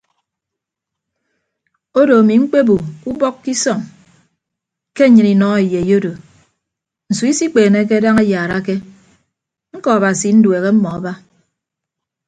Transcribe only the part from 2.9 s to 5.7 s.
ubọk ke isọñ ke nnyịn inọ